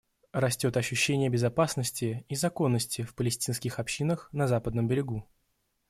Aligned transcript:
Растет 0.33 0.77
ощущение 0.77 1.29
безопасности 1.29 2.25
и 2.27 2.33
законности 2.33 3.03
в 3.03 3.13
палестинских 3.13 3.77
общинах 3.77 4.29
на 4.33 4.47
Западном 4.47 4.87
берегу. 4.87 5.27